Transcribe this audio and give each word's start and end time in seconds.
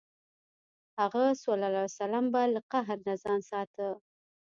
هغه 0.99 1.25
ﷺ 1.43 2.25
به 2.33 2.41
له 2.53 2.61
قهر 2.71 2.97
نه 3.07 3.13
ځان 3.23 3.39
ساته. 3.49 3.87